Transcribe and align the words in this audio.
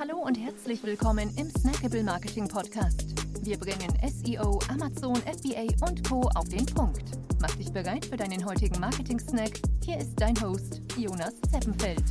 Hallo 0.00 0.16
und 0.16 0.34
herzlich 0.34 0.82
willkommen 0.82 1.30
im 1.36 1.50
Snackable 1.50 2.02
Marketing 2.02 2.48
Podcast. 2.48 3.04
Wir 3.42 3.58
bringen 3.58 3.92
SEO, 4.08 4.58
Amazon, 4.70 5.16
FBA 5.16 5.66
und 5.86 6.08
Co. 6.08 6.22
auf 6.36 6.48
den 6.48 6.64
Punkt. 6.64 7.02
Mach 7.38 7.54
dich 7.56 7.70
bereit 7.70 8.06
für 8.06 8.16
deinen 8.16 8.42
heutigen 8.46 8.80
Marketing-Snack. 8.80 9.60
Hier 9.84 9.98
ist 9.98 10.18
dein 10.18 10.40
Host, 10.40 10.80
Jonas 10.96 11.34
Zeppenfeld. 11.52 12.02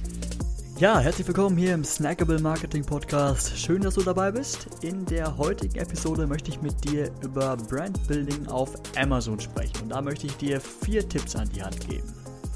Ja, 0.78 1.00
herzlich 1.00 1.26
willkommen 1.26 1.58
hier 1.58 1.74
im 1.74 1.84
Snackable 1.84 2.40
Marketing 2.40 2.86
Podcast. 2.86 3.58
Schön, 3.58 3.82
dass 3.82 3.96
du 3.96 4.04
dabei 4.04 4.34
bist. 4.34 4.68
In 4.84 5.04
der 5.08 5.36
heutigen 5.40 5.80
Episode 5.80 6.28
möchte 6.28 6.52
ich 6.52 6.62
mit 6.62 6.84
dir 6.84 7.10
über 7.24 7.58
Brandbuilding 7.58 8.46
auf 8.50 8.76
Amazon 8.98 9.40
sprechen. 9.40 9.82
Und 9.82 9.90
da 9.90 10.04
möchte 10.04 10.28
ich 10.28 10.38
dir 10.38 10.62
vier 10.62 11.10
Tipps 11.10 11.36
an 11.36 11.50
die 11.50 11.64
Hand 11.64 11.90
geben. 11.90 12.14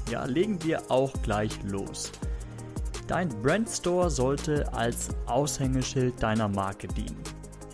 Ja, 0.08 0.26
legen 0.26 0.62
wir 0.62 0.88
auch 0.92 1.12
gleich 1.24 1.60
los. 1.64 2.12
Dein 3.06 3.28
Brandstore 3.42 4.08
sollte 4.08 4.72
als 4.72 5.10
Aushängeschild 5.26 6.22
deiner 6.22 6.48
Marke 6.48 6.88
dienen. 6.88 7.22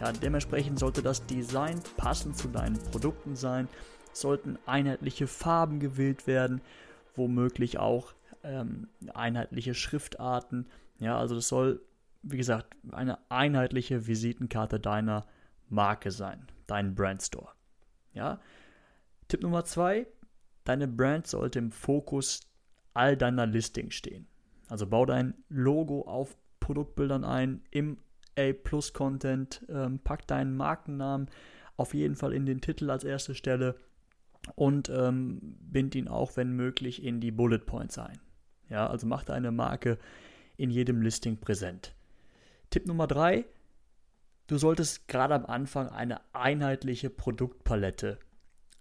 Ja, 0.01 0.11
dementsprechend 0.11 0.81
sollte 0.81 1.03
das 1.03 1.25
Design 1.25 1.81
passend 1.97 2.37
zu 2.37 2.49
deinen 2.49 2.77
Produkten 2.91 3.37
sein, 3.37 3.69
sollten 4.13 4.59
einheitliche 4.67 5.29
Farben 5.29 5.79
gewählt 5.79 6.27
werden, 6.27 6.61
womöglich 7.15 7.79
auch 7.79 8.13
ähm, 8.43 8.89
einheitliche 9.15 9.75
Schriftarten. 9.75 10.67
Ja, 10.99 11.17
also 11.17 11.37
das 11.37 11.47
soll, 11.47 11.81
wie 12.23 12.37
gesagt, 12.37 12.75
eine 12.91 13.19
einheitliche 13.31 14.09
Visitenkarte 14.09 14.81
deiner 14.81 15.27
Marke 15.69 16.11
sein, 16.11 16.49
dein 16.67 16.97
Brandstore. 16.97 17.53
Ja. 18.15 18.41
Tipp 19.29 19.43
Nummer 19.43 19.65
zwei: 19.65 20.09
Deine 20.65 20.89
Brand 20.89 21.29
sollte 21.29 21.61
im 21.61 21.71
Fokus 21.71 22.41
all 22.95 23.17
deiner 23.17 23.47
Listings 23.47 23.95
stehen. 23.95 24.27
Also 24.71 24.87
bau 24.87 25.05
dein 25.05 25.35
Logo 25.49 26.03
auf 26.03 26.37
Produktbildern 26.61 27.25
ein, 27.25 27.63
im 27.71 27.99
A-Plus-Content, 28.39 29.67
ähm, 29.69 29.99
pack 29.99 30.27
deinen 30.27 30.57
Markennamen 30.57 31.29
auf 31.77 31.95
jeden 31.95 32.15
Fall 32.15 32.33
in 32.33 32.47
den 32.47 32.61
Titel 32.61 32.91
als 32.91 33.05
erste 33.05 33.35
Stelle 33.35 33.75
und 34.55 34.89
ähm, 34.89 35.57
bind 35.61 35.95
ihn 35.95 36.09
auch, 36.09 36.37
wenn 36.37 36.53
möglich, 36.53 37.03
in 37.03 37.21
die 37.21 37.33
Bullet 37.33 37.59
Points 37.59 37.99
ein. 37.99 38.21
Ja, 38.69 38.87
also 38.87 39.07
mach 39.07 39.25
deine 39.25 39.51
Marke 39.51 39.99
in 40.57 40.71
jedem 40.71 41.03
Listing 41.03 41.39
präsent. 41.39 41.95
Tipp 42.71 42.87
Nummer 42.87 43.07
drei: 43.07 43.47
Du 44.47 44.57
solltest 44.57 45.09
gerade 45.09 45.35
am 45.35 45.47
Anfang 45.47 45.89
eine 45.89 46.21
einheitliche 46.33 47.11
Produktpalette 47.11 48.19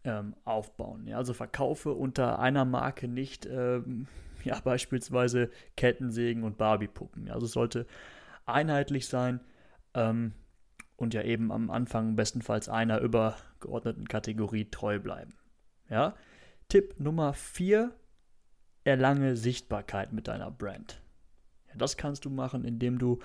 ähm, 0.03 0.35
aufbauen. 0.45 1.07
Ja, 1.07 1.17
also 1.17 1.33
verkaufe 1.33 1.93
unter 1.93 2.39
einer 2.39 2.65
Marke 2.65 3.07
nicht 3.07 3.47
ähm, 3.47 4.07
ja, 4.43 4.59
beispielsweise 4.59 5.49
Kettensägen 5.75 6.43
und 6.43 6.57
Barbiepuppen. 6.57 7.29
Also 7.29 7.45
es 7.45 7.51
sollte 7.51 7.85
einheitlich 8.45 9.07
sein 9.07 9.39
ähm, 9.93 10.33
und 10.95 11.13
ja 11.13 11.21
eben 11.23 11.51
am 11.51 11.69
Anfang 11.69 12.15
bestenfalls 12.15 12.69
einer 12.69 12.99
übergeordneten 12.99 14.07
Kategorie 14.07 14.65
treu 14.69 14.99
bleiben. 14.99 15.33
Ja? 15.89 16.15
Tipp 16.67 16.99
Nummer 16.99 17.33
4, 17.33 17.91
erlange 18.83 19.35
Sichtbarkeit 19.35 20.13
mit 20.13 20.27
deiner 20.27 20.51
Brand. 20.51 21.01
Ja, 21.67 21.75
das 21.77 21.97
kannst 21.97 22.25
du 22.25 22.29
machen, 22.29 22.63
indem 22.65 22.99
du 22.99 23.19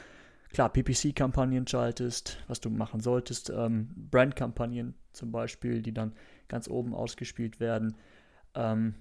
klar 0.53 0.70
PPC-Kampagnen 0.70 1.67
schaltest, 1.67 2.39
was 2.47 2.61
du 2.61 2.70
machen 2.70 3.01
solltest, 3.01 3.51
ähm, 3.51 3.91
Brand-Kampagnen 4.11 4.95
zum 5.12 5.33
Beispiel, 5.33 5.83
die 5.83 5.92
dann 5.92 6.15
ganz 6.48 6.69
oben 6.69 6.95
ausgespielt 6.95 7.61
werden. 7.61 7.97
Ähm, 8.55 8.95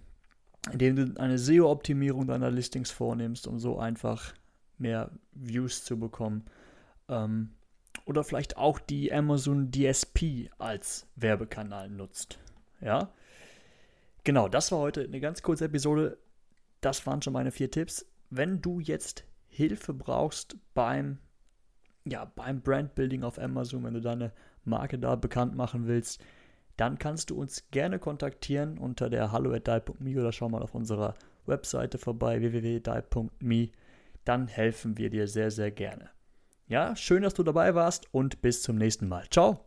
indem 0.71 0.95
du 0.95 1.19
eine 1.19 1.37
SEO-Optimierung 1.37 2.27
deiner 2.27 2.51
Listings 2.51 2.91
vornimmst, 2.91 3.47
um 3.47 3.59
so 3.59 3.79
einfach 3.79 4.33
mehr 4.77 5.11
Views 5.33 5.83
zu 5.83 5.99
bekommen. 5.99 6.45
Ähm, 7.09 7.51
oder 8.05 8.23
vielleicht 8.23 8.57
auch 8.57 8.79
die 8.79 9.13
Amazon 9.13 9.71
DSP 9.71 10.49
als 10.57 11.07
Werbekanal 11.15 11.89
nutzt. 11.89 12.39
Ja. 12.81 13.13
Genau, 14.23 14.47
das 14.47 14.71
war 14.71 14.79
heute 14.79 15.03
eine 15.03 15.19
ganz 15.19 15.41
kurze 15.41 15.65
Episode. 15.65 16.17
Das 16.81 17.05
waren 17.05 17.21
schon 17.21 17.33
meine 17.33 17.51
vier 17.51 17.71
Tipps. 17.71 18.05
Wenn 18.29 18.61
du 18.61 18.79
jetzt 18.79 19.25
Hilfe 19.47 19.93
brauchst 19.93 20.57
beim, 20.73 21.19
ja, 22.05 22.25
beim 22.25 22.61
Brandbuilding 22.61 23.23
auf 23.23 23.37
Amazon, 23.37 23.83
wenn 23.83 23.93
du 23.93 24.01
deine 24.01 24.31
Marke 24.65 24.97
da 24.97 25.15
bekannt 25.15 25.55
machen 25.55 25.87
willst, 25.87 26.23
dann 26.77 26.97
kannst 26.97 27.29
du 27.29 27.35
uns 27.35 27.69
gerne 27.71 27.99
kontaktieren 27.99 28.77
unter 28.77 29.09
der 29.09 29.31
hallo.dai.me 29.31 30.19
oder 30.19 30.31
schau 30.31 30.49
mal 30.49 30.63
auf 30.63 30.75
unserer 30.75 31.13
Webseite 31.45 31.97
vorbei 31.97 32.39
www.dai.me. 32.39 33.69
Dann 34.25 34.47
helfen 34.47 34.97
wir 34.97 35.09
dir 35.09 35.27
sehr, 35.27 35.51
sehr 35.51 35.71
gerne. 35.71 36.09
Ja, 36.67 36.95
schön, 36.95 37.23
dass 37.23 37.33
du 37.33 37.43
dabei 37.43 37.75
warst 37.75 38.07
und 38.13 38.41
bis 38.41 38.61
zum 38.61 38.77
nächsten 38.77 39.07
Mal. 39.07 39.25
Ciao! 39.29 39.59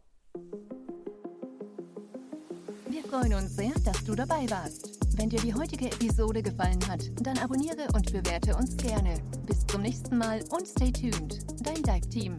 Wir 2.89 3.03
freuen 3.03 3.34
uns 3.34 3.55
sehr, 3.55 3.72
dass 3.84 4.03
du 4.05 4.15
dabei 4.15 4.49
warst. 4.50 4.99
Wenn 5.16 5.28
dir 5.28 5.41
die 5.41 5.55
heutige 5.55 5.87
Episode 5.87 6.43
gefallen 6.43 6.81
hat, 6.89 7.03
dann 7.22 7.39
abonniere 7.39 7.87
und 7.95 8.12
bewerte 8.12 8.56
uns 8.56 8.77
gerne. 8.77 9.15
Bis 9.47 9.66
zum 9.66 9.83
nächsten 9.83 10.19
Mal 10.19 10.43
und 10.50 10.66
stay 10.66 10.91
tuned. 10.91 11.47
Dein 11.65 11.83
Dive-Team. 11.83 12.37